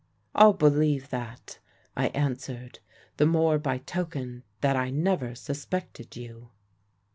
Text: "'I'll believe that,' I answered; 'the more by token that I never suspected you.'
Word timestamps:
"'I'll 0.33 0.53
believe 0.53 1.11
that,' 1.11 1.59
I 1.95 2.07
answered; 2.07 2.79
'the 3.17 3.27
more 3.27 3.59
by 3.59 3.77
token 3.77 4.41
that 4.61 4.75
I 4.75 4.89
never 4.89 5.35
suspected 5.35 6.15
you.' 6.15 6.49